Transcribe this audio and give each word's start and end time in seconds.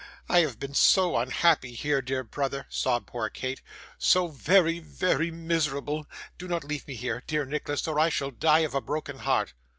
'I 0.29 0.39
have 0.39 0.59
been 0.59 0.73
so 0.73 1.15
unhappy 1.15 1.73
here, 1.75 2.01
dear 2.01 2.23
brother,' 2.23 2.65
sobbed 2.69 3.05
poor 3.05 3.29
Kate; 3.29 3.61
'so 3.99 4.29
very, 4.29 4.79
very 4.79 5.29
miserable. 5.29 6.07
Do 6.39 6.47
not 6.47 6.63
leave 6.63 6.87
me 6.87 6.95
here, 6.95 7.21
dear 7.27 7.45
Nicholas, 7.45 7.87
or 7.87 7.99
I 7.99 8.09
shall 8.09 8.31
die 8.31 8.61
of 8.61 8.73
a 8.73 8.81
broken 8.81 9.19
heart. 9.19 9.53